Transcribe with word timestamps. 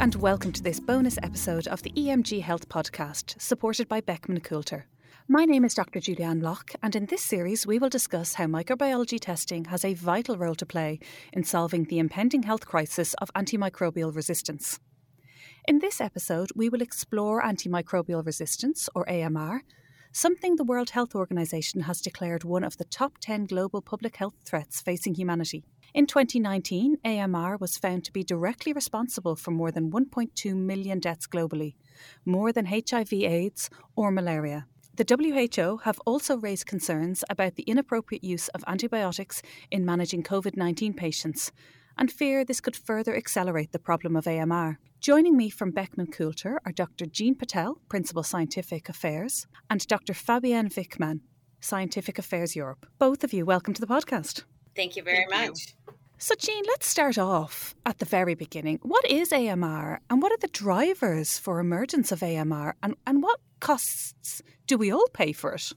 and 0.00 0.14
welcome 0.14 0.50
to 0.50 0.62
this 0.62 0.80
bonus 0.80 1.18
episode 1.22 1.68
of 1.68 1.82
the 1.82 1.90
EMG 1.90 2.40
Health 2.40 2.70
Podcast, 2.70 3.38
supported 3.38 3.86
by 3.86 4.00
Beckman 4.00 4.40
Coulter. 4.40 4.86
My 5.28 5.44
name 5.44 5.62
is 5.62 5.74
Dr. 5.74 6.00
Julianne 6.00 6.42
Locke, 6.42 6.72
and 6.82 6.96
in 6.96 7.04
this 7.04 7.22
series, 7.22 7.66
we 7.66 7.78
will 7.78 7.90
discuss 7.90 8.32
how 8.32 8.46
microbiology 8.46 9.20
testing 9.20 9.66
has 9.66 9.84
a 9.84 9.92
vital 9.92 10.38
role 10.38 10.54
to 10.54 10.64
play 10.64 11.00
in 11.34 11.44
solving 11.44 11.84
the 11.84 11.98
impending 11.98 12.44
health 12.44 12.64
crisis 12.64 13.12
of 13.18 13.30
antimicrobial 13.34 14.16
resistance. 14.16 14.80
In 15.68 15.80
this 15.80 16.00
episode, 16.00 16.48
we 16.56 16.70
will 16.70 16.80
explore 16.80 17.42
antimicrobial 17.42 18.24
resistance, 18.24 18.88
or 18.94 19.06
AMR, 19.06 19.64
something 20.12 20.56
the 20.56 20.64
World 20.64 20.90
Health 20.90 21.14
Organization 21.14 21.82
has 21.82 22.00
declared 22.00 22.44
one 22.44 22.64
of 22.64 22.76
the 22.76 22.84
top 22.84 23.18
10 23.20 23.46
global 23.46 23.80
public 23.80 24.16
health 24.16 24.34
threats 24.44 24.80
facing 24.80 25.14
humanity. 25.14 25.64
In 25.94 26.06
2019, 26.06 26.98
AMR 27.04 27.56
was 27.56 27.76
found 27.76 28.04
to 28.04 28.12
be 28.12 28.22
directly 28.22 28.72
responsible 28.72 29.36
for 29.36 29.50
more 29.50 29.70
than 29.70 29.90
1.2 29.90 30.54
million 30.54 31.00
deaths 31.00 31.26
globally, 31.26 31.74
more 32.24 32.52
than 32.52 32.66
HIV, 32.66 33.12
AIDS, 33.12 33.70
or 33.96 34.10
malaria. 34.10 34.66
The 34.94 35.54
WHO 35.56 35.78
have 35.78 36.00
also 36.04 36.36
raised 36.36 36.66
concerns 36.66 37.24
about 37.30 37.56
the 37.56 37.62
inappropriate 37.62 38.22
use 38.22 38.48
of 38.48 38.64
antibiotics 38.66 39.42
in 39.70 39.84
managing 39.84 40.22
COVID 40.22 40.56
19 40.56 40.94
patients 40.94 41.52
and 41.96 42.10
fear 42.10 42.44
this 42.44 42.60
could 42.60 42.76
further 42.76 43.16
accelerate 43.16 43.72
the 43.72 43.78
problem 43.78 44.16
of 44.16 44.26
AMR. 44.26 44.78
Joining 45.00 45.34
me 45.34 45.48
from 45.48 45.70
Beckman 45.70 46.08
Coulter 46.08 46.60
are 46.66 46.72
Dr. 46.72 47.06
Jean 47.06 47.34
Patel, 47.34 47.80
Principal 47.88 48.22
Scientific 48.22 48.90
Affairs, 48.90 49.46
and 49.70 49.86
Dr. 49.86 50.12
Fabienne 50.12 50.68
Wichmann, 50.68 51.20
Scientific 51.58 52.18
Affairs 52.18 52.54
Europe. 52.54 52.84
Both 52.98 53.24
of 53.24 53.32
you, 53.32 53.46
welcome 53.46 53.72
to 53.72 53.80
the 53.80 53.86
podcast. 53.86 54.42
Thank 54.76 54.96
you 54.96 55.02
very 55.02 55.24
Thank 55.30 55.52
much. 55.52 55.74
You. 55.88 55.94
So, 56.18 56.34
Jean, 56.34 56.64
let's 56.66 56.86
start 56.86 57.16
off 57.16 57.74
at 57.86 57.98
the 57.98 58.04
very 58.04 58.34
beginning. 58.34 58.78
What 58.82 59.10
is 59.10 59.32
AMR 59.32 60.02
and 60.10 60.20
what 60.20 60.32
are 60.32 60.38
the 60.38 60.48
drivers 60.48 61.38
for 61.38 61.60
emergence 61.60 62.12
of 62.12 62.22
AMR 62.22 62.76
and, 62.82 62.94
and 63.06 63.22
what 63.22 63.40
costs 63.58 64.42
do 64.66 64.76
we 64.76 64.92
all 64.92 65.08
pay 65.14 65.32
for 65.32 65.54
it? 65.54 65.72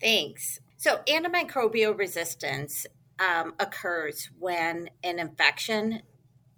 Thanks. 0.00 0.58
So, 0.78 1.02
antimicrobial 1.06 1.98
resistance 1.98 2.86
um, 3.18 3.52
occurs 3.58 4.30
when 4.38 4.88
an 5.02 5.18
infection 5.18 6.00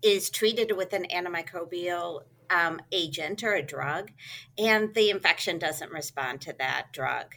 is 0.03 0.31
treated 0.31 0.77
with 0.77 0.93
an 0.93 1.07
antimicrobial 1.15 2.23
um, 2.51 2.81
agent 2.93 3.43
or 3.43 3.55
a 3.55 3.63
drug, 3.63 4.11
and 4.59 4.95
the 4.95 5.11
infection 5.11 5.59
doesn't 5.59 5.91
respond 5.93 6.41
to 6.43 6.55
that 6.59 6.93
drug. 6.93 7.35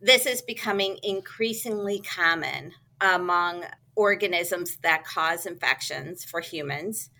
This 0.00 0.26
is 0.26 0.42
becoming 0.42 0.98
increasingly 1.02 2.00
common 2.00 2.72
among 3.00 3.64
organisms 3.94 4.78
that 4.82 5.04
cause 5.04 5.46
infections 5.46 6.24
for 6.24 6.40
humans. 6.40 7.10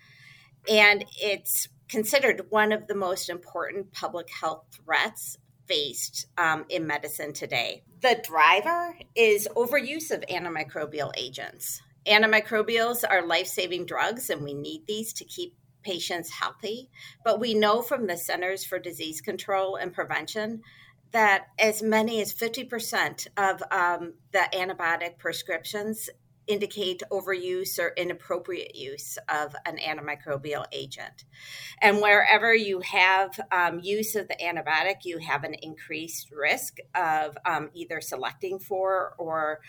And 0.69 1.05
it's 1.21 1.67
considered 1.87 2.47
one 2.49 2.71
of 2.71 2.87
the 2.87 2.95
most 2.95 3.29
important 3.29 3.93
public 3.93 4.29
health 4.29 4.65
threats 4.71 5.37
faced 5.67 6.27
um, 6.37 6.65
in 6.69 6.87
medicine 6.87 7.33
today. 7.33 7.83
The 8.01 8.21
driver 8.23 8.97
is 9.15 9.47
overuse 9.55 10.11
of 10.11 10.21
antimicrobial 10.21 11.11
agents. 11.15 11.81
Antimicrobials 12.07 13.03
are 13.09 13.25
life 13.25 13.47
saving 13.47 13.85
drugs, 13.85 14.29
and 14.29 14.43
we 14.43 14.53
need 14.53 14.85
these 14.87 15.13
to 15.13 15.25
keep 15.25 15.55
patients 15.83 16.31
healthy. 16.31 16.89
But 17.23 17.39
we 17.39 17.53
know 17.53 17.81
from 17.81 18.07
the 18.07 18.17
Centers 18.17 18.65
for 18.65 18.79
Disease 18.79 19.21
Control 19.21 19.75
and 19.75 19.93
Prevention 19.93 20.61
that 21.11 21.47
as 21.59 21.83
many 21.83 22.21
as 22.21 22.33
50% 22.33 23.27
of 23.37 23.61
um, 23.71 24.15
the 24.31 24.47
antibiotic 24.53 25.19
prescriptions 25.19 26.09
indicate 26.47 27.01
overuse 27.11 27.79
or 27.79 27.93
inappropriate 27.95 28.75
use 28.75 29.17
of 29.29 29.55
an 29.65 29.77
antimicrobial 29.77 30.65
agent. 30.71 31.25
And 31.81 32.01
wherever 32.01 32.53
you 32.53 32.81
have 32.81 33.39
um, 33.51 33.79
use 33.81 34.15
of 34.15 34.27
the 34.27 34.35
antibiotic, 34.35 35.03
you 35.03 35.19
have 35.19 35.43
an 35.43 35.53
increased 35.55 36.31
risk 36.31 36.77
of 36.95 37.37
um, 37.45 37.69
either 37.73 38.01
selecting 38.01 38.59
for 38.59 39.13
or 39.17 39.59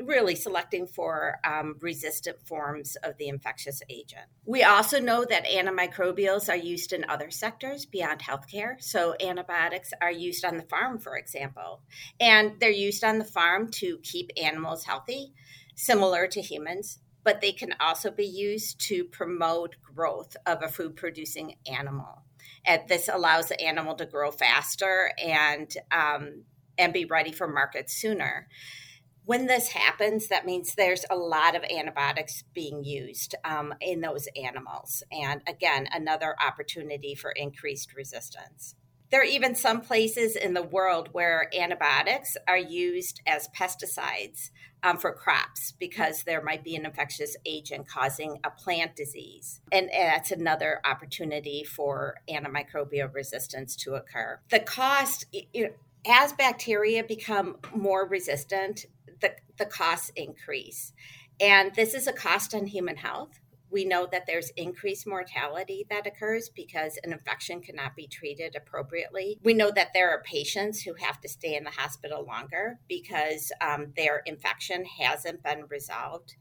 really 0.00 0.34
selecting 0.34 0.86
for 0.86 1.38
um, 1.44 1.76
resistant 1.80 2.40
forms 2.46 2.96
of 3.02 3.16
the 3.18 3.28
infectious 3.28 3.82
agent. 3.88 4.26
We 4.44 4.62
also 4.62 5.00
know 5.00 5.24
that 5.24 5.46
antimicrobials 5.46 6.48
are 6.48 6.56
used 6.56 6.92
in 6.92 7.04
other 7.08 7.30
sectors 7.30 7.86
beyond 7.86 8.20
healthcare. 8.20 8.82
So, 8.82 9.14
antibiotics 9.20 9.92
are 10.00 10.12
used 10.12 10.44
on 10.44 10.56
the 10.56 10.64
farm, 10.64 10.98
for 10.98 11.16
example, 11.16 11.80
and 12.20 12.52
they're 12.60 12.70
used 12.70 13.04
on 13.04 13.18
the 13.18 13.24
farm 13.24 13.70
to 13.72 13.98
keep 14.02 14.30
animals 14.40 14.84
healthy 14.84 15.32
similar 15.74 16.26
to 16.28 16.40
humans, 16.40 16.98
but 17.22 17.40
they 17.40 17.52
can 17.52 17.74
also 17.80 18.10
be 18.10 18.26
used 18.26 18.80
to 18.88 19.04
promote 19.04 19.76
growth 19.82 20.36
of 20.46 20.62
a 20.62 20.68
food 20.68 20.96
producing 20.96 21.56
animal. 21.66 22.22
And 22.66 22.82
this 22.88 23.08
allows 23.08 23.48
the 23.48 23.60
animal 23.60 23.94
to 23.96 24.06
grow 24.06 24.30
faster 24.30 25.12
and 25.22 25.74
um, 25.90 26.44
and 26.76 26.92
be 26.92 27.04
ready 27.04 27.32
for 27.32 27.46
market 27.46 27.88
sooner. 27.88 28.48
When 29.26 29.46
this 29.46 29.68
happens, 29.68 30.28
that 30.28 30.44
means 30.44 30.74
there's 30.74 31.06
a 31.08 31.16
lot 31.16 31.56
of 31.56 31.64
antibiotics 31.64 32.44
being 32.52 32.84
used 32.84 33.34
um, 33.44 33.72
in 33.80 34.00
those 34.02 34.28
animals. 34.36 35.02
And 35.10 35.40
again, 35.48 35.88
another 35.92 36.34
opportunity 36.44 37.14
for 37.14 37.30
increased 37.30 37.94
resistance. 37.94 38.74
There 39.10 39.20
are 39.20 39.24
even 39.24 39.54
some 39.54 39.80
places 39.80 40.36
in 40.36 40.54
the 40.54 40.62
world 40.62 41.10
where 41.12 41.48
antibiotics 41.58 42.36
are 42.48 42.58
used 42.58 43.22
as 43.26 43.48
pesticides 43.56 44.50
um, 44.84 44.98
for 44.98 45.12
crops 45.12 45.72
because 45.80 46.22
there 46.24 46.42
might 46.42 46.62
be 46.62 46.76
an 46.76 46.84
infectious 46.84 47.36
agent 47.46 47.88
causing 47.88 48.38
a 48.44 48.50
plant 48.50 48.94
disease. 48.94 49.60
And, 49.72 49.90
and 49.90 50.12
that's 50.12 50.30
another 50.30 50.80
opportunity 50.84 51.64
for 51.64 52.16
antimicrobial 52.28 53.12
resistance 53.12 53.74
to 53.76 53.94
occur. 53.94 54.38
The 54.50 54.60
cost, 54.60 55.24
you 55.32 55.64
know, 55.64 55.70
as 56.06 56.34
bacteria 56.34 57.02
become 57.02 57.56
more 57.74 58.06
resistant, 58.06 58.84
the, 59.20 59.34
the 59.56 59.64
costs 59.64 60.12
increase. 60.14 60.92
And 61.40 61.74
this 61.74 61.94
is 61.94 62.06
a 62.06 62.12
cost 62.12 62.54
on 62.54 62.66
human 62.66 62.96
health 62.96 63.40
we 63.74 63.84
know 63.84 64.06
that 64.06 64.24
there's 64.28 64.50
increased 64.50 65.04
mortality 65.04 65.84
that 65.90 66.06
occurs 66.06 66.48
because 66.48 66.96
an 67.02 67.12
infection 67.12 67.60
cannot 67.60 67.96
be 67.96 68.06
treated 68.06 68.54
appropriately. 68.54 69.36
We 69.42 69.52
know 69.52 69.72
that 69.72 69.92
there 69.92 70.10
are 70.10 70.22
patients 70.22 70.80
who 70.80 70.94
have 70.94 71.20
to 71.22 71.28
stay 71.28 71.56
in 71.56 71.64
the 71.64 71.70
hospital 71.70 72.24
longer 72.24 72.78
because 72.88 73.50
um, 73.60 73.92
their 73.96 74.22
infection 74.26 74.84
hasn't 74.84 75.42
been 75.42 75.64
resolved. 75.68 76.36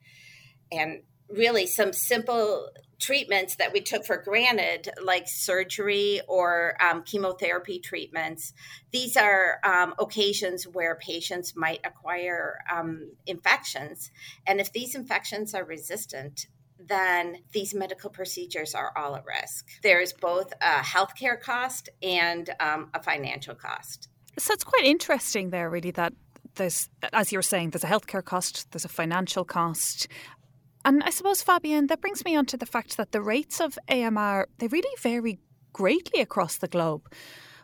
And 0.71 1.01
really, 1.27 1.65
some 1.65 1.91
simple 1.91 2.69
treatments 2.99 3.55
that 3.55 3.73
we 3.73 3.81
took 3.81 4.05
for 4.05 4.17
granted, 4.17 4.89
like 5.03 5.27
surgery 5.27 6.21
or 6.27 6.77
um, 6.79 7.01
chemotherapy 7.01 7.79
treatments, 7.79 8.53
these 8.91 9.17
are 9.17 9.57
um, 9.63 9.95
occasions 9.97 10.67
where 10.67 10.95
patients 10.95 11.55
might 11.55 11.79
acquire 11.83 12.59
um, 12.71 13.11
infections. 13.25 14.11
And 14.45 14.61
if 14.61 14.71
these 14.71 14.93
infections 14.93 15.55
are 15.55 15.65
resistant, 15.65 16.45
then 16.87 17.37
these 17.51 17.73
medical 17.73 18.09
procedures 18.09 18.73
are 18.75 18.91
all 18.97 19.15
at 19.15 19.23
risk. 19.25 19.67
There's 19.81 20.13
both 20.13 20.51
a 20.61 20.79
healthcare 20.79 21.39
cost 21.39 21.89
and 22.01 22.49
um, 22.59 22.89
a 22.93 23.01
financial 23.01 23.55
cost. 23.55 24.09
So 24.37 24.53
it's 24.53 24.63
quite 24.63 24.85
interesting 24.85 25.51
there, 25.51 25.69
really, 25.69 25.91
that 25.91 26.13
there's, 26.55 26.89
as 27.11 27.31
you're 27.31 27.41
saying, 27.41 27.71
there's 27.71 27.83
a 27.83 27.87
healthcare 27.87 28.23
cost, 28.23 28.71
there's 28.71 28.85
a 28.85 28.89
financial 28.89 29.45
cost. 29.45 30.07
And 30.85 31.03
I 31.03 31.11
suppose, 31.11 31.43
Fabienne, 31.43 31.87
that 31.87 32.01
brings 32.01 32.25
me 32.25 32.35
on 32.35 32.45
to 32.47 32.57
the 32.57 32.65
fact 32.65 32.97
that 32.97 33.11
the 33.11 33.21
rates 33.21 33.61
of 33.61 33.77
AMR, 33.89 34.47
they 34.57 34.67
really 34.67 34.95
vary 34.99 35.39
greatly 35.71 36.21
across 36.21 36.57
the 36.57 36.67
globe. 36.67 37.11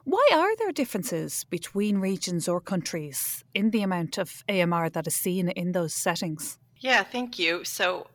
Why 0.05 0.29
are 0.33 0.55
there 0.55 0.71
differences 0.71 1.43
between 1.43 1.97
regions 1.97 2.47
or 2.47 2.61
countries 2.61 3.43
in 3.53 3.71
the 3.71 3.83
amount 3.83 4.17
of 4.17 4.43
AMR 4.49 4.89
that 4.89 5.07
is 5.07 5.15
seen 5.15 5.49
in 5.49 5.73
those 5.73 5.93
settings? 5.93 6.57
Yeah, 6.77 7.03
thank 7.03 7.37
you. 7.37 7.63
So 7.65 8.07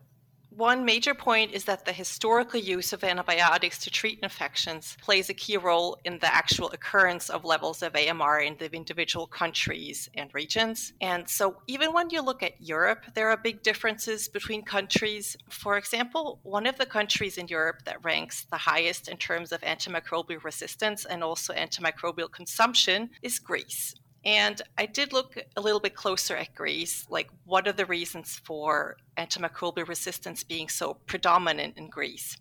one 0.57 0.85
major 0.85 1.15
point 1.15 1.53
is 1.53 1.65
that 1.65 1.85
the 1.85 1.93
historical 1.93 2.61
use 2.61 2.93
of 2.93 3.03
antibiotics 3.03 3.79
to 3.81 3.91
treat 3.91 4.21
infections 4.23 4.97
plays 5.03 5.29
a 5.29 5.35
key 5.35 5.57
role 5.57 5.99
in 6.05 6.19
the 6.21 6.33
actual 6.33 6.71
occurrence 6.71 7.29
of 7.29 7.45
levels 7.45 7.83
of 7.83 7.97
AMR 7.97 8.41
in 8.41 8.57
the 8.59 8.73
individual 8.73 9.27
countries 9.27 10.09
and 10.15 10.31
regions. 10.33 10.93
And 11.01 11.29
so, 11.29 11.57
even 11.67 11.93
when 11.93 12.11
you 12.11 12.23
look 12.23 12.43
at 12.43 12.61
Europe, 12.61 13.05
there 13.15 13.31
are 13.31 13.37
big 13.37 13.63
differences 13.63 14.29
between 14.29 14.63
countries. 14.63 15.37
For 15.49 15.77
example, 15.77 16.39
one 16.45 16.67
of 16.67 16.79
the 16.79 16.87
countries 16.87 17.37
in 17.37 17.49
Europe 17.49 17.83
that 17.85 18.05
ranks 18.05 18.47
the 18.51 18.57
highest 18.57 19.09
in 19.09 19.17
terms 19.17 19.51
of 19.51 19.61
antimicrobial 19.63 20.45
resistance 20.45 21.05
and 21.05 21.25
also 21.25 21.53
antimicrobial 21.55 22.31
consumption 22.31 23.11
is 23.23 23.39
Greece. 23.39 23.95
And 24.25 24.61
I 24.79 24.87
did 24.87 25.13
look 25.13 25.37
a 25.57 25.61
little 25.61 25.81
bit 25.81 25.95
closer 25.95 26.35
at 26.37 26.55
Greece, 26.55 27.07
like 27.11 27.29
what 27.45 27.69
are 27.69 27.73
the 27.73 27.85
reasons 27.85 28.41
for 28.45 28.97
antimicrobial 29.19 29.87
resistance 29.87 30.43
being 30.43 30.69
so 30.69 30.95
predominant 31.07 31.77
in 31.77 31.89
Greece? 31.91 32.39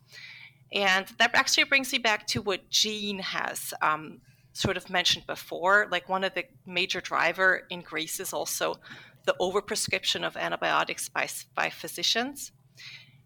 And 0.72 1.08
that 1.20 1.36
actually 1.36 1.66
brings 1.66 1.92
me 1.92 2.00
back 2.00 2.26
to 2.28 2.42
what 2.42 2.70
Jean 2.70 3.20
has 3.20 3.74
um, 3.82 4.22
sort 4.54 4.78
of 4.78 4.90
mentioned 4.90 5.28
before. 5.28 5.88
Like 5.92 6.08
one 6.08 6.24
of 6.24 6.34
the 6.34 6.46
major 6.66 7.02
driver 7.02 7.68
in 7.70 7.82
Greece 7.82 8.20
is 8.20 8.34
also 8.34 8.80
the 9.26 9.36
overprescription 9.40 10.26
of 10.26 10.38
antibiotics 10.38 11.10
by, 11.10 11.28
by 11.54 11.70
physicians. 11.70 12.52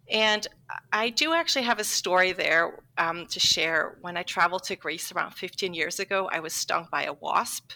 And 0.09 0.47
I 0.91 1.09
do 1.09 1.33
actually 1.33 1.65
have 1.65 1.79
a 1.79 1.83
story 1.83 2.31
there 2.31 2.79
um, 2.97 3.27
to 3.27 3.39
share. 3.39 3.97
When 4.01 4.17
I 4.17 4.23
traveled 4.23 4.63
to 4.63 4.75
Greece 4.75 5.11
around 5.11 5.31
15 5.31 5.73
years 5.73 5.99
ago, 5.99 6.29
I 6.31 6.39
was 6.39 6.53
stung 6.53 6.87
by 6.91 7.03
a 7.03 7.13
wasp. 7.13 7.71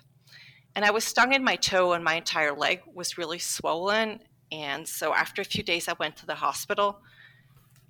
And 0.76 0.86
I 0.86 0.92
was 0.92 1.04
stung 1.04 1.34
in 1.34 1.44
my 1.44 1.58
toe, 1.58 1.94
and 1.94 2.04
my 2.04 2.16
entire 2.16 2.56
leg 2.56 2.82
was 2.94 3.18
really 3.18 3.40
swollen. 3.40 4.20
And 4.52 4.88
so 4.88 5.14
after 5.14 5.42
a 5.42 5.46
few 5.46 5.64
days, 5.64 5.88
I 5.88 5.94
went 6.00 6.16
to 6.18 6.26
the 6.26 6.36
hospital. 6.36 7.00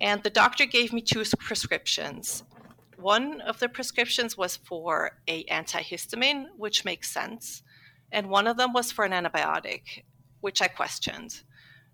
And 0.00 0.22
the 0.22 0.30
doctor 0.30 0.66
gave 0.66 0.92
me 0.92 1.00
two 1.00 1.24
prescriptions. 1.38 2.42
One 2.98 3.40
of 3.40 3.58
the 3.60 3.68
prescriptions 3.68 4.36
was 4.36 4.56
for 4.56 5.18
a 5.28 5.44
antihistamine, 5.44 6.46
which 6.56 6.84
makes 6.84 7.10
sense, 7.10 7.62
and 8.10 8.28
one 8.28 8.46
of 8.46 8.56
them 8.56 8.72
was 8.72 8.92
for 8.92 9.04
an 9.04 9.12
antibiotic, 9.12 10.04
which 10.40 10.60
I 10.62 10.68
questioned. 10.68 11.42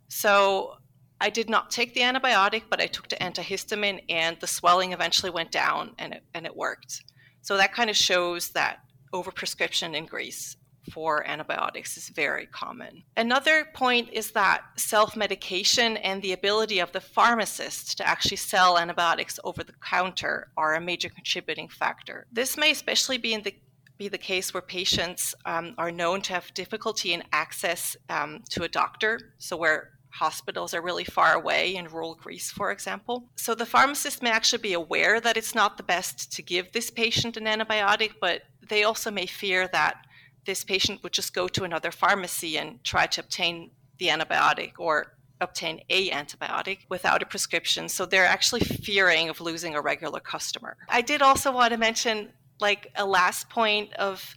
So 0.08 0.76
I 1.20 1.30
did 1.30 1.48
not 1.48 1.70
take 1.70 1.94
the 1.94 2.00
antibiotic, 2.00 2.64
but 2.70 2.80
I 2.80 2.86
took 2.86 3.08
the 3.08 3.16
antihistamine, 3.16 4.04
and 4.08 4.38
the 4.40 4.46
swelling 4.46 4.92
eventually 4.92 5.30
went 5.30 5.50
down, 5.50 5.94
and 5.98 6.14
it, 6.14 6.24
and 6.34 6.46
it 6.46 6.56
worked. 6.56 7.04
So 7.42 7.56
that 7.56 7.72
kind 7.72 7.88
of 7.88 7.96
shows 7.96 8.50
that 8.50 8.80
overprescription 9.14 9.94
in 9.94 10.04
Greece 10.06 10.56
for 10.92 11.26
antibiotics 11.26 11.96
is 11.96 12.08
very 12.08 12.46
common. 12.46 13.02
Another 13.16 13.66
point 13.74 14.08
is 14.12 14.30
that 14.32 14.62
self 14.76 15.16
medication 15.16 15.96
and 15.98 16.22
the 16.22 16.32
ability 16.32 16.78
of 16.78 16.92
the 16.92 17.00
pharmacist 17.00 17.98
to 17.98 18.08
actually 18.08 18.36
sell 18.36 18.78
antibiotics 18.78 19.38
over 19.44 19.62
the 19.62 19.74
counter 19.82 20.48
are 20.56 20.74
a 20.74 20.80
major 20.80 21.08
contributing 21.08 21.68
factor. 21.68 22.26
This 22.32 22.56
may 22.56 22.70
especially 22.70 23.18
be 23.18 23.34
in 23.34 23.42
the 23.42 23.54
be 23.98 24.08
the 24.08 24.16
case 24.16 24.54
where 24.54 24.62
patients 24.62 25.34
um, 25.44 25.74
are 25.76 25.90
known 25.90 26.22
to 26.22 26.32
have 26.32 26.54
difficulty 26.54 27.12
in 27.12 27.24
access 27.32 27.96
um, 28.08 28.44
to 28.48 28.62
a 28.62 28.68
doctor, 28.68 29.32
so 29.38 29.56
where 29.56 29.90
hospitals 30.10 30.74
are 30.74 30.82
really 30.82 31.04
far 31.04 31.34
away 31.34 31.74
in 31.74 31.86
rural 31.86 32.14
Greece, 32.14 32.50
for 32.50 32.70
example. 32.70 33.28
So 33.36 33.54
the 33.54 33.66
pharmacist 33.66 34.22
may 34.22 34.30
actually 34.30 34.62
be 34.62 34.72
aware 34.72 35.20
that 35.20 35.36
it's 35.36 35.54
not 35.54 35.76
the 35.76 35.82
best 35.82 36.32
to 36.32 36.42
give 36.42 36.72
this 36.72 36.90
patient 36.90 37.36
an 37.36 37.44
antibiotic, 37.44 38.12
but 38.20 38.42
they 38.68 38.84
also 38.84 39.10
may 39.10 39.26
fear 39.26 39.68
that 39.68 40.06
this 40.48 40.64
patient 40.64 41.02
would 41.02 41.12
just 41.12 41.34
go 41.34 41.46
to 41.46 41.62
another 41.62 41.90
pharmacy 41.90 42.56
and 42.56 42.82
try 42.82 43.06
to 43.06 43.20
obtain 43.20 43.70
the 43.98 44.06
antibiotic 44.08 44.72
or 44.78 45.12
obtain 45.42 45.82
a 45.90 46.08
antibiotic 46.08 46.78
without 46.88 47.22
a 47.22 47.26
prescription. 47.26 47.86
So 47.86 48.06
they're 48.06 48.24
actually 48.24 48.62
fearing 48.62 49.28
of 49.28 49.42
losing 49.42 49.74
a 49.74 49.82
regular 49.82 50.20
customer. 50.20 50.78
I 50.88 51.02
did 51.02 51.20
also 51.20 51.52
want 51.52 51.74
to 51.74 51.78
mention 51.78 52.30
like 52.60 52.90
a 52.96 53.04
last 53.04 53.50
point 53.50 53.92
of 53.96 54.34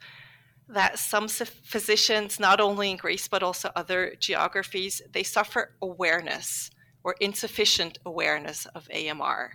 that 0.68 1.00
some 1.00 1.30
physicians 1.30 2.42
not 2.42 2.60
only 2.60 2.92
in 2.92 2.98
greece 2.98 3.30
but 3.30 3.42
also 3.42 3.72
other 3.74 4.14
geographies 4.20 5.02
they 5.14 5.24
suffer 5.24 5.76
awareness 5.82 6.72
or 7.04 7.16
insufficient 7.20 7.98
awareness 8.06 8.66
of 8.68 8.88
amr 8.94 9.54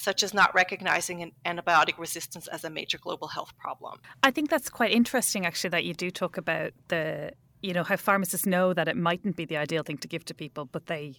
such 0.00 0.22
as 0.22 0.32
not 0.32 0.54
recognizing 0.54 1.22
an 1.22 1.32
antibiotic 1.44 1.98
resistance 1.98 2.46
as 2.48 2.64
a 2.64 2.70
major 2.70 2.98
global 2.98 3.28
health 3.28 3.56
problem. 3.58 3.98
I 4.22 4.30
think 4.30 4.48
that's 4.48 4.70
quite 4.70 4.92
interesting, 4.92 5.44
actually, 5.44 5.70
that 5.70 5.84
you 5.84 5.94
do 5.94 6.10
talk 6.10 6.36
about 6.36 6.72
the, 6.88 7.32
you 7.62 7.74
know, 7.74 7.84
how 7.84 7.96
pharmacists 7.96 8.46
know 8.46 8.72
that 8.72 8.88
it 8.88 8.96
mightn't 8.96 9.36
be 9.36 9.44
the 9.44 9.58
ideal 9.58 9.82
thing 9.82 9.98
to 9.98 10.08
give 10.08 10.24
to 10.26 10.34
people, 10.34 10.64
but 10.64 10.86
they 10.86 11.16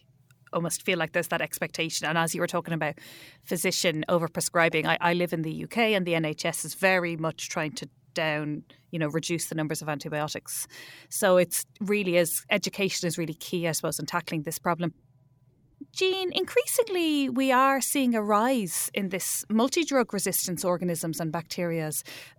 almost 0.52 0.84
feel 0.84 0.98
like 0.98 1.14
there's 1.14 1.30
that 1.30 1.42
expectation. 1.42 2.08
And 2.08 2.18
as 2.18 2.34
you 2.34 2.42
were 2.42 2.48
talking 2.48 2.74
about 2.74 2.96
physician 3.44 4.04
overprescribing, 4.10 4.86
I, 4.86 4.98
I 5.00 5.14
live 5.14 5.32
in 5.32 5.44
the 5.44 5.64
UK 5.64 5.78
and 5.78 6.06
the 6.06 6.14
NHS 6.14 6.66
is 6.66 6.74
very 6.74 7.16
much 7.16 7.50
trying 7.50 7.74
to 7.74 7.90
down, 8.14 8.64
you 8.90 9.00
know, 9.00 9.08
reduce 9.08 9.48
the 9.48 9.56
numbers 9.56 9.82
of 9.82 9.88
antibiotics. 9.88 10.68
So 11.10 11.38
it's 11.38 11.66
really 11.80 12.18
is 12.18 12.46
education 12.50 13.08
is 13.08 13.18
really 13.18 13.34
key, 13.34 13.68
I 13.68 13.72
suppose, 13.72 14.00
in 14.00 14.06
tackling 14.06 14.44
this 14.44 14.60
problem. 14.60 14.94
Jean, 15.94 16.32
increasingly 16.32 17.30
we 17.30 17.52
are 17.52 17.82
seeing 17.82 18.16
a 18.16 18.22
rise 18.22 18.90
in 18.94 19.10
this 19.10 19.46
multi 19.50 19.84
drug 19.84 20.14
resistance 20.14 20.64
organisms 20.64 21.20
and 21.20 21.32
bacteria, 21.32 21.92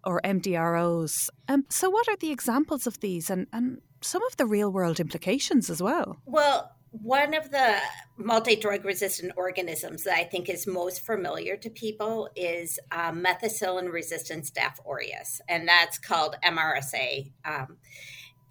or 0.04 0.20
MDROs. 0.22 1.28
Um, 1.48 1.64
so, 1.68 1.90
what 1.90 2.08
are 2.08 2.16
the 2.16 2.30
examples 2.30 2.86
of 2.86 3.00
these 3.00 3.28
and, 3.30 3.46
and 3.52 3.80
some 4.00 4.24
of 4.26 4.36
the 4.36 4.46
real 4.46 4.70
world 4.70 5.00
implications 5.00 5.68
as 5.68 5.82
well? 5.82 6.18
Well, 6.24 6.72
one 6.92 7.34
of 7.34 7.50
the 7.50 7.78
multi 8.16 8.56
drug 8.56 8.84
resistant 8.84 9.32
organisms 9.36 10.04
that 10.04 10.14
I 10.14 10.24
think 10.24 10.48
is 10.48 10.66
most 10.66 11.04
familiar 11.04 11.56
to 11.56 11.70
people 11.70 12.28
is 12.36 12.78
um, 12.90 13.24
methicillin 13.24 13.90
resistant 13.90 14.44
Staph 14.44 14.78
aureus, 14.86 15.40
and 15.48 15.66
that's 15.66 15.98
called 15.98 16.36
MRSA. 16.44 17.32
Um, 17.44 17.78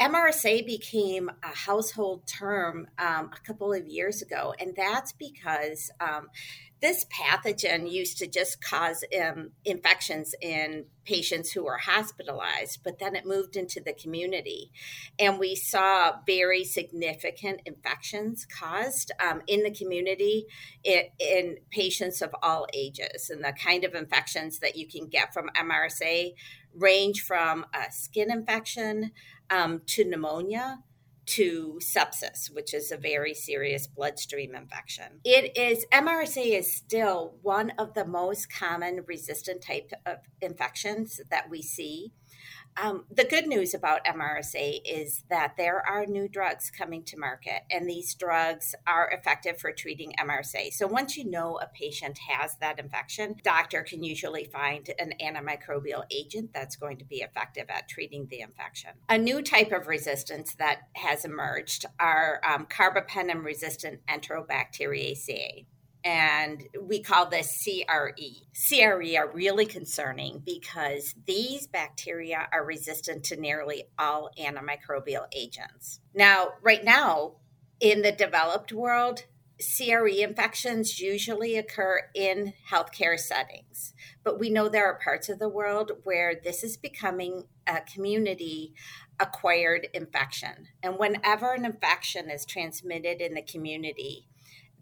MRSA 0.01 0.65
became 0.65 1.29
a 1.43 1.55
household 1.55 2.25
term 2.25 2.87
um, 2.97 3.29
a 3.31 3.39
couple 3.45 3.71
of 3.71 3.87
years 3.87 4.23
ago, 4.23 4.55
and 4.59 4.73
that's 4.75 5.11
because 5.11 5.91
um, 5.99 6.29
this 6.81 7.05
pathogen 7.05 7.89
used 7.89 8.17
to 8.17 8.25
just 8.25 8.63
cause 8.63 9.03
um, 9.21 9.51
infections 9.63 10.33
in 10.41 10.85
patients 11.05 11.51
who 11.51 11.65
were 11.65 11.77
hospitalized, 11.77 12.79
but 12.83 12.97
then 12.97 13.15
it 13.15 13.27
moved 13.27 13.55
into 13.55 13.79
the 13.79 13.93
community. 13.93 14.71
And 15.19 15.37
we 15.37 15.53
saw 15.55 16.13
very 16.25 16.63
significant 16.63 17.61
infections 17.67 18.47
caused 18.47 19.11
um, 19.19 19.43
in 19.45 19.61
the 19.61 19.71
community 19.71 20.47
in, 20.83 21.03
in, 21.19 21.57
patients 21.69 22.21
of 22.23 22.33
all 22.41 22.65
ages. 22.73 23.29
And 23.29 23.43
the 23.43 23.53
kind 23.53 23.83
of 23.83 23.93
infections 23.93 24.59
that 24.59 24.75
you 24.75 24.87
can 24.87 25.07
get 25.07 25.33
from 25.33 25.49
MRSA 25.49 26.33
range 26.73 27.21
from 27.21 27.65
a 27.73 27.91
skin 27.91 28.31
infection 28.31 29.11
um, 29.51 29.81
to 29.87 30.03
pneumonia 30.03 30.79
to 31.27 31.79
sepsis, 31.81 32.53
which 32.53 32.73
is 32.73 32.91
a 32.91 32.97
very 32.97 33.33
serious 33.33 33.87
bloodstream 33.87 34.55
infection. 34.55 35.21
It 35.23 35.55
is 35.55 35.85
MRSA 35.93 36.57
is 36.57 36.75
still 36.75 37.35
one 37.41 37.71
of 37.77 37.93
the 37.93 38.05
most 38.05 38.51
common 38.51 39.03
resistant 39.07 39.61
type 39.61 39.91
of 40.05 40.17
infections 40.41 41.21
that 41.29 41.49
we 41.49 41.61
see. 41.61 42.11
Um, 42.77 43.05
the 43.11 43.25
good 43.25 43.47
news 43.47 43.73
about 43.73 44.05
MRSA 44.05 44.81
is 44.85 45.23
that 45.29 45.55
there 45.57 45.85
are 45.85 46.05
new 46.05 46.27
drugs 46.27 46.71
coming 46.71 47.03
to 47.03 47.17
market, 47.17 47.63
and 47.69 47.87
these 47.87 48.13
drugs 48.15 48.75
are 48.87 49.09
effective 49.11 49.59
for 49.59 49.71
treating 49.71 50.13
MRSA. 50.19 50.73
So 50.73 50.87
once 50.87 51.17
you 51.17 51.29
know 51.29 51.59
a 51.61 51.67
patient 51.67 52.17
has 52.29 52.55
that 52.57 52.79
infection, 52.79 53.35
doctor 53.43 53.83
can 53.83 54.03
usually 54.03 54.45
find 54.45 54.89
an 54.99 55.13
antimicrobial 55.21 56.03
agent 56.11 56.51
that's 56.53 56.75
going 56.75 56.97
to 56.97 57.05
be 57.05 57.17
effective 57.17 57.65
at 57.69 57.89
treating 57.89 58.27
the 58.27 58.41
infection. 58.41 58.91
A 59.09 59.17
new 59.17 59.41
type 59.41 59.71
of 59.71 59.87
resistance 59.87 60.55
that 60.55 60.81
has 60.93 61.25
emerged 61.25 61.85
are 61.99 62.41
um, 62.47 62.67
carbapenem-resistant 62.67 63.99
Enterobacteriaceae 64.07 65.65
and 66.03 66.63
we 66.81 67.01
call 67.01 67.27
this 67.27 67.63
CRE. 67.63 68.13
CRE 68.53 69.17
are 69.17 69.31
really 69.31 69.65
concerning 69.65 70.41
because 70.45 71.13
these 71.25 71.67
bacteria 71.67 72.47
are 72.51 72.65
resistant 72.65 73.23
to 73.25 73.35
nearly 73.39 73.83
all 73.99 74.29
antimicrobial 74.39 75.25
agents. 75.33 75.99
Now, 76.13 76.49
right 76.61 76.83
now, 76.83 77.33
in 77.79 78.01
the 78.01 78.11
developed 78.11 78.71
world, 78.71 79.25
CRE 79.61 80.07
infections 80.07 80.99
usually 80.99 81.55
occur 81.55 82.01
in 82.15 82.53
healthcare 82.71 83.19
settings, 83.19 83.93
but 84.23 84.39
we 84.39 84.49
know 84.49 84.67
there 84.67 84.87
are 84.87 84.99
parts 85.03 85.29
of 85.29 85.37
the 85.37 85.49
world 85.49 85.91
where 86.03 86.33
this 86.33 86.63
is 86.63 86.77
becoming 86.77 87.43
a 87.67 87.81
community 87.81 88.73
acquired 89.19 89.87
infection. 89.93 90.67
And 90.81 90.97
whenever 90.97 91.53
an 91.53 91.63
infection 91.63 92.31
is 92.31 92.43
transmitted 92.43 93.21
in 93.21 93.35
the 93.35 93.43
community, 93.43 94.27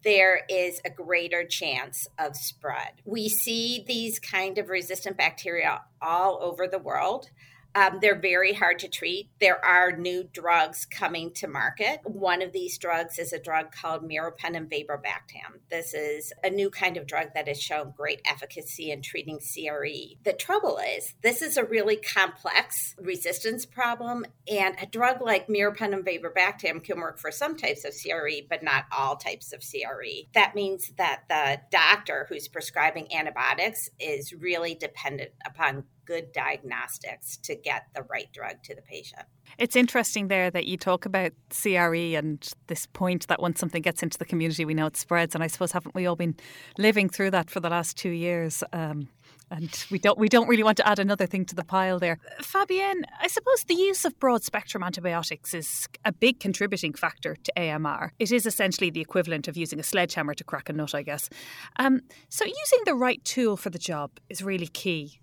there 0.04 0.42
is 0.50 0.82
a 0.86 0.90
greater 0.90 1.44
chance 1.44 2.08
of 2.18 2.36
spread. 2.36 2.94
We 3.06 3.30
see 3.30 3.84
these 3.88 4.20
kind 4.20 4.58
of 4.58 4.70
resistant 4.70 5.18
bacteria 5.18 5.82
all 6.02 6.40
over 6.42 6.68
the 6.68 6.80
world. 6.80 7.30
Um, 7.76 8.00
they're 8.02 8.20
very 8.20 8.54
hard 8.54 8.80
to 8.80 8.88
treat. 8.88 9.30
There 9.40 9.64
are 9.64 9.96
new 9.96 10.24
drugs 10.24 10.86
coming 10.86 11.32
to 11.36 11.48
market. 11.48 12.00
One 12.04 12.42
of 12.42 12.52
these 12.52 12.78
drugs 12.78 13.20
is 13.20 13.34
a 13.34 13.40
drug 13.40 13.72
called 13.72 14.04
meropenem 14.04 14.70
vaborbactam. 14.70 15.60
This 15.70 15.94
is 15.94 16.34
a 16.44 16.50
new 16.50 16.70
kind 16.70 16.98
of 16.98 17.08
drug 17.08 17.28
that 17.36 17.48
has 17.48 17.62
shown 17.62 17.94
great 17.96 18.22
efficacy 18.26 18.92
in 18.92 19.02
treating 19.02 19.40
CRE. 19.40 20.18
The 20.24 20.34
trouble 20.34 20.80
is, 20.96 21.14
this 21.22 21.42
is 21.42 21.58
a 21.58 21.64
really 21.64 21.96
complex 21.96 22.96
resistance 23.00 23.66
problem, 23.66 24.26
and 24.52 24.76
a 24.82 24.86
drug 24.86 25.22
like 25.22 25.48
meropenem 25.48 26.04
vaborbactam 26.04 26.84
can 26.84 27.00
work 27.00 27.20
for 27.20 27.32
some 27.32 27.56
types 27.56 27.86
of 27.86 27.94
CRE, 27.94 28.46
but 28.50 28.64
not 28.64 28.86
all 28.92 29.16
types 29.16 29.54
of 29.54 29.62
CRE. 29.62 30.28
That 30.34 30.56
means 30.56 30.92
that 30.98 31.24
the 31.30 31.62
doctor 31.72 32.26
who's 32.30 32.48
prescribing 32.48 33.14
antibiotics 33.14 33.90
is 34.00 34.34
really 34.34 34.76
dependent 34.76 35.32
upon 35.46 35.84
good 36.10 36.32
diagnostics 36.34 37.38
to 37.38 37.56
get 37.56 37.84
the 37.94 38.02
right 38.10 38.34
drug 38.34 38.64
to 38.64 38.74
the 38.74 38.82
patient. 38.82 39.22
It's 39.60 39.76
interesting 39.76 40.28
there 40.28 40.50
that 40.50 40.66
you 40.66 40.76
talk 40.76 41.06
about 41.06 41.34
CRE 41.52 42.18
and 42.18 42.52
this 42.66 42.88
point 42.88 43.28
that 43.28 43.40
once 43.40 43.60
something 43.60 43.84
gets 43.84 44.02
into 44.02 44.18
the 44.18 44.26
community, 44.26 44.66
we 44.66 44.74
know 44.74 44.88
it 44.88 44.98
spreads. 44.98 45.36
And 45.36 45.44
I 45.44 45.48
suppose 45.48 45.72
haven't 45.72 45.94
we 45.94 46.08
all 46.08 46.16
been 46.16 46.36
living 46.80 47.10
through 47.10 47.30
that 47.32 47.52
for 47.52 47.60
the 47.60 47.70
last 47.70 47.96
two 47.96 48.10
years? 48.10 48.64
Um, 48.74 49.10
and 49.52 49.86
we 49.92 50.00
don't 50.00 50.18
we 50.18 50.30
don't 50.30 50.48
really 50.48 50.64
want 50.64 50.78
to 50.78 50.88
add 50.88 51.00
another 51.00 51.28
thing 51.28 51.46
to 51.46 51.56
the 51.56 51.64
pile 51.64 52.00
there. 52.00 52.20
Fabienne, 52.42 53.04
I 53.22 53.28
suppose 53.28 53.64
the 53.64 53.76
use 53.76 54.06
of 54.06 54.20
broad 54.20 54.44
spectrum 54.44 54.84
antibiotics 54.84 55.54
is 55.54 55.88
a 56.06 56.12
big 56.12 56.40
contributing 56.40 56.94
factor 56.94 57.36
to 57.36 57.60
AMR. 57.60 58.14
It 58.20 58.32
is 58.32 58.46
essentially 58.46 58.90
the 58.90 59.02
equivalent 59.02 59.48
of 59.48 59.58
using 59.58 59.80
a 59.80 59.84
sledgehammer 59.84 60.34
to 60.36 60.44
crack 60.44 60.70
a 60.70 60.74
nut, 60.74 60.96
I 60.96 61.04
guess. 61.04 61.30
Um, 61.78 62.02
so 62.30 62.46
using 62.46 62.80
the 62.86 62.96
right 62.96 63.24
tool 63.24 63.58
for 63.58 63.70
the 63.70 63.80
job 63.80 64.12
is 64.30 64.44
really 64.44 64.68
key. 64.68 65.20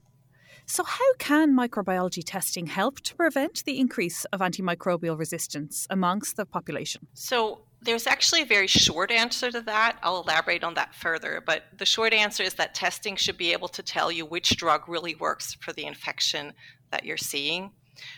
So, 0.68 0.82
how 0.82 1.14
can 1.20 1.56
microbiology 1.56 2.24
testing 2.26 2.66
help 2.66 3.00
to 3.02 3.14
prevent 3.14 3.64
the 3.64 3.78
increase 3.78 4.24
of 4.26 4.40
antimicrobial 4.40 5.16
resistance 5.16 5.86
amongst 5.90 6.36
the 6.36 6.44
population? 6.44 7.06
So, 7.14 7.60
there's 7.82 8.08
actually 8.08 8.42
a 8.42 8.46
very 8.46 8.66
short 8.66 9.12
answer 9.12 9.52
to 9.52 9.60
that. 9.60 9.96
I'll 10.02 10.22
elaborate 10.22 10.64
on 10.64 10.74
that 10.74 10.92
further. 10.92 11.40
But 11.46 11.66
the 11.78 11.86
short 11.86 12.12
answer 12.12 12.42
is 12.42 12.54
that 12.54 12.74
testing 12.74 13.14
should 13.14 13.36
be 13.36 13.52
able 13.52 13.68
to 13.68 13.82
tell 13.82 14.10
you 14.10 14.26
which 14.26 14.56
drug 14.56 14.88
really 14.88 15.14
works 15.14 15.54
for 15.54 15.72
the 15.72 15.86
infection 15.86 16.52
that 16.90 17.04
you're 17.04 17.16
seeing. 17.16 17.70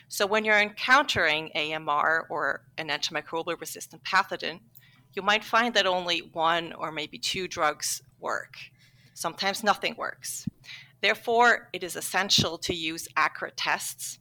So, 0.09 0.27
when 0.27 0.47
you're 0.47 0.59
encountering 0.59 1.51
AMR 1.55 2.29
or 2.31 2.63
an 2.79 2.89
antimicrobial 2.89 3.61
resistant 3.61 4.03
pathogen, 4.05 4.61
you 5.13 5.21
might 5.21 5.45
find 5.45 5.75
that 5.75 5.87
only 5.87 6.21
one 6.33 6.73
or 6.73 6.93
maybe 6.93 7.19
two 7.19 7.47
drugs 7.47 8.01
work. 8.21 8.57
Sometimes 9.13 9.63
nothing 9.63 9.97
works. 9.99 10.47
Therefore, 11.01 11.69
it 11.73 11.83
is 11.85 11.97
essential 11.97 12.59
to 12.59 12.75
use 12.75 13.09
accurate 13.17 13.57
tests 13.57 14.19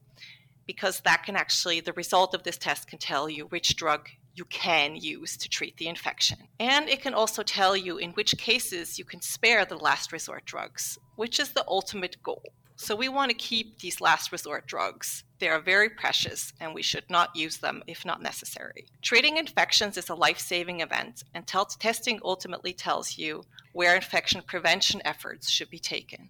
because 0.65 0.99
that 1.01 1.23
can 1.23 1.35
actually, 1.35 1.79
the 1.79 1.93
result 1.93 2.33
of 2.33 2.43
this 2.43 2.57
test 2.57 2.87
can 2.87 2.99
tell 2.99 3.29
you 3.29 3.45
which 3.45 3.75
drug 3.75 4.09
you 4.35 4.45
can 4.45 4.95
use 4.95 5.35
to 5.37 5.49
treat 5.49 5.77
the 5.77 5.87
infection. 5.87 6.37
And 6.59 6.87
it 6.87 7.01
can 7.01 7.13
also 7.13 7.41
tell 7.41 7.75
you 7.75 7.97
in 7.97 8.11
which 8.11 8.37
cases 8.37 8.99
you 8.99 9.05
can 9.05 9.21
spare 9.21 9.65
the 9.65 9.77
last 9.77 10.11
resort 10.11 10.45
drugs, 10.45 10.99
which 11.15 11.39
is 11.39 11.51
the 11.51 11.65
ultimate 11.67 12.21
goal. 12.21 12.43
So 12.75 12.95
we 12.95 13.09
want 13.09 13.31
to 13.31 13.35
keep 13.35 13.79
these 13.79 13.99
last 13.99 14.31
resort 14.31 14.67
drugs. 14.67 15.23
They 15.39 15.47
are 15.47 15.59
very 15.59 15.89
precious 15.89 16.53
and 16.59 16.75
we 16.75 16.83
should 16.83 17.09
not 17.09 17.35
use 17.35 17.57
them 17.57 17.81
if 17.87 18.05
not 18.05 18.21
necessary. 18.21 18.85
Treating 19.01 19.37
infections 19.37 19.97
is 19.97 20.09
a 20.09 20.15
life 20.15 20.37
saving 20.37 20.81
event, 20.81 21.23
and 21.33 21.47
testing 21.47 22.19
ultimately 22.23 22.73
tells 22.73 23.17
you 23.17 23.45
where 23.73 23.95
infection 23.95 24.43
prevention 24.45 25.01
efforts 25.05 25.49
should 25.49 25.71
be 25.71 25.79
taken. 25.79 26.29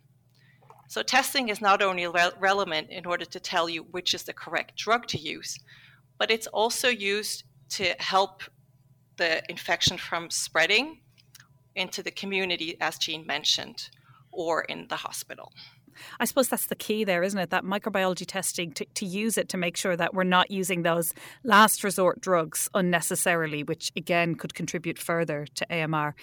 So, 0.87 1.03
testing 1.03 1.49
is 1.49 1.59
not 1.59 1.81
only 1.81 2.07
re- 2.07 2.31
relevant 2.39 2.89
in 2.89 3.05
order 3.05 3.25
to 3.25 3.39
tell 3.39 3.67
you 3.67 3.83
which 3.83 4.13
is 4.13 4.23
the 4.23 4.33
correct 4.33 4.77
drug 4.77 5.05
to 5.07 5.17
use, 5.17 5.59
but 6.17 6.31
it's 6.31 6.47
also 6.47 6.87
used 6.87 7.43
to 7.69 7.93
help 7.99 8.43
the 9.17 9.43
infection 9.49 9.97
from 9.97 10.29
spreading 10.29 11.01
into 11.75 12.01
the 12.01 12.11
community, 12.11 12.77
as 12.79 12.97
Jean 12.97 13.25
mentioned, 13.25 13.89
or 14.31 14.61
in 14.63 14.87
the 14.87 14.95
hospital. 14.95 15.51
I 16.19 16.25
suppose 16.25 16.47
that's 16.47 16.67
the 16.67 16.75
key 16.75 17.03
there, 17.03 17.23
isn't 17.23 17.39
it? 17.39 17.49
That 17.49 17.63
microbiology 17.63 18.25
testing 18.25 18.71
to, 18.73 18.85
to 18.85 19.05
use 19.05 19.37
it 19.37 19.49
to 19.49 19.57
make 19.57 19.75
sure 19.75 19.95
that 19.95 20.13
we're 20.13 20.23
not 20.23 20.51
using 20.51 20.83
those 20.83 21.13
last 21.43 21.83
resort 21.83 22.21
drugs 22.21 22.69
unnecessarily, 22.73 23.63
which 23.63 23.91
again 23.95 24.35
could 24.35 24.53
contribute 24.53 24.99
further 24.99 25.47
to 25.55 25.73
AMR. 25.73 26.15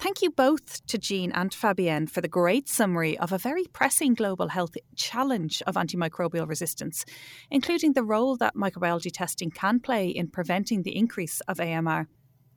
Thank 0.00 0.22
you 0.22 0.30
both 0.30 0.86
to 0.86 0.96
Jean 0.96 1.32
and 1.32 1.50
Fabienne 1.50 2.08
for 2.08 2.20
the 2.20 2.28
great 2.28 2.68
summary 2.68 3.18
of 3.18 3.32
a 3.32 3.38
very 3.38 3.64
pressing 3.64 4.14
global 4.14 4.46
health 4.46 4.76
challenge 4.94 5.60
of 5.66 5.74
antimicrobial 5.74 6.48
resistance, 6.48 7.04
including 7.50 7.94
the 7.94 8.04
role 8.04 8.36
that 8.36 8.54
microbiology 8.54 9.10
testing 9.12 9.50
can 9.50 9.80
play 9.80 10.06
in 10.06 10.28
preventing 10.28 10.84
the 10.84 10.96
increase 10.96 11.40
of 11.48 11.58
AMR. 11.58 12.06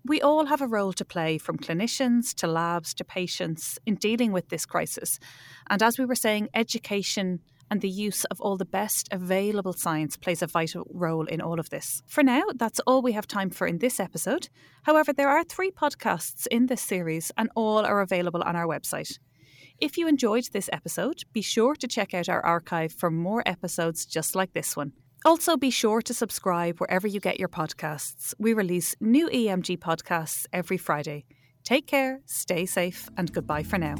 We 0.05 0.21
all 0.21 0.45
have 0.45 0.61
a 0.61 0.67
role 0.67 0.93
to 0.93 1.03
play, 1.03 1.39
from 1.39 1.57
clinicians 1.57 2.35
to 2.35 2.47
labs 2.47 2.93
to 2.93 3.03
patients, 3.03 3.79
in 3.87 3.95
dealing 3.95 4.31
with 4.31 4.49
this 4.49 4.67
crisis. 4.67 5.17
And 5.67 5.81
as 5.81 5.97
we 5.97 6.05
were 6.05 6.13
saying, 6.13 6.49
education 6.53 7.39
and 7.71 7.79
the 7.79 7.89
use 7.89 8.25
of 8.25 8.41
all 8.41 8.57
the 8.57 8.65
best 8.65 9.07
available 9.11 9.71
science 9.71 10.17
plays 10.17 10.41
a 10.41 10.47
vital 10.47 10.85
role 10.93 11.25
in 11.25 11.39
all 11.39 11.57
of 11.57 11.69
this. 11.69 12.03
For 12.05 12.21
now, 12.21 12.43
that's 12.53 12.81
all 12.81 13.01
we 13.01 13.13
have 13.13 13.25
time 13.25 13.49
for 13.49 13.65
in 13.65 13.77
this 13.77 13.97
episode. 13.99 14.49
However, 14.83 15.13
there 15.13 15.29
are 15.29 15.45
three 15.45 15.71
podcasts 15.71 16.45
in 16.47 16.67
this 16.67 16.81
series, 16.81 17.31
and 17.37 17.49
all 17.55 17.85
are 17.85 18.01
available 18.01 18.43
on 18.43 18.57
our 18.57 18.67
website. 18.67 19.17
If 19.79 19.97
you 19.97 20.07
enjoyed 20.07 20.49
this 20.51 20.69
episode, 20.73 21.23
be 21.31 21.41
sure 21.41 21.75
to 21.77 21.87
check 21.87 22.13
out 22.13 22.27
our 22.27 22.45
archive 22.45 22.91
for 22.91 23.09
more 23.09 23.41
episodes 23.45 24.05
just 24.05 24.35
like 24.35 24.51
this 24.51 24.75
one. 24.75 24.91
Also, 25.23 25.55
be 25.55 25.69
sure 25.69 26.01
to 26.01 26.13
subscribe 26.13 26.79
wherever 26.79 27.07
you 27.07 27.21
get 27.21 27.39
your 27.39 27.47
podcasts. 27.47 28.33
We 28.37 28.53
release 28.53 28.95
new 28.99 29.29
EMG 29.29 29.79
podcasts 29.79 30.45
every 30.51 30.77
Friday. 30.77 31.25
Take 31.63 31.87
care, 31.87 32.19
stay 32.25 32.65
safe, 32.65 33.07
and 33.17 33.31
goodbye 33.31 33.63
for 33.63 33.77
now. 33.77 33.95